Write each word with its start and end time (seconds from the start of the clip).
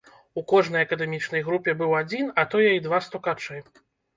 У 0.39 0.43
кожнай 0.51 0.85
акадэмічнай 0.85 1.45
групе 1.51 1.75
быў 1.83 1.95
адзін, 2.01 2.33
а 2.41 2.49
тое 2.55 2.69
і 2.79 2.83
два 2.89 3.05
стукачы. 3.11 3.63